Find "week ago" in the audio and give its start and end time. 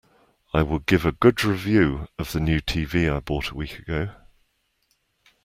3.55-4.09